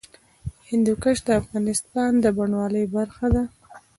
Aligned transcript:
هندوکش 0.69 1.17
د 1.27 1.29
افغانستان 1.41 2.11
د 2.19 2.25
بڼوالۍ 2.37 2.85
برخه 2.95 3.27
ده. 3.35 3.43